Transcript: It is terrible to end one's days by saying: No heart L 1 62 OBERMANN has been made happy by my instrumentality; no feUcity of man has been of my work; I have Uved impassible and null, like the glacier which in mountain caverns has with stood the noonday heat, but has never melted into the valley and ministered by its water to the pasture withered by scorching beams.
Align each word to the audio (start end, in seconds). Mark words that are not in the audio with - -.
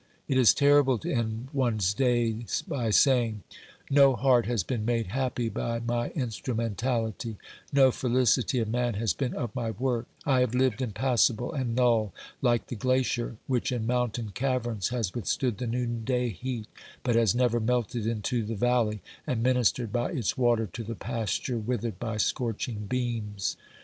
It 0.27 0.35
is 0.39 0.55
terrible 0.55 0.97
to 0.97 1.13
end 1.13 1.49
one's 1.53 1.93
days 1.93 2.63
by 2.67 2.89
saying: 2.89 3.43
No 3.91 4.15
heart 4.15 4.45
L 4.45 4.49
1 4.49 4.49
62 4.49 4.49
OBERMANN 4.49 4.49
has 4.49 4.63
been 4.63 4.85
made 4.85 5.07
happy 5.13 5.49
by 5.49 5.79
my 5.81 6.09
instrumentality; 6.19 7.37
no 7.71 7.91
feUcity 7.91 8.59
of 8.63 8.67
man 8.69 8.95
has 8.95 9.13
been 9.13 9.35
of 9.35 9.53
my 9.55 9.69
work; 9.69 10.07
I 10.25 10.39
have 10.39 10.53
Uved 10.53 10.81
impassible 10.81 11.53
and 11.53 11.75
null, 11.75 12.15
like 12.41 12.65
the 12.65 12.75
glacier 12.75 13.37
which 13.45 13.71
in 13.71 13.85
mountain 13.85 14.31
caverns 14.33 14.89
has 14.89 15.13
with 15.13 15.27
stood 15.27 15.59
the 15.59 15.67
noonday 15.67 16.29
heat, 16.29 16.65
but 17.03 17.15
has 17.15 17.35
never 17.35 17.59
melted 17.59 18.07
into 18.07 18.43
the 18.43 18.55
valley 18.55 19.03
and 19.27 19.43
ministered 19.43 19.93
by 19.93 20.09
its 20.09 20.35
water 20.35 20.65
to 20.73 20.83
the 20.83 20.95
pasture 20.95 21.59
withered 21.59 21.99
by 21.99 22.17
scorching 22.17 22.87
beams. 22.89 23.55